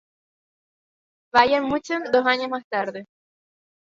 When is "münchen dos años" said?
1.69-2.49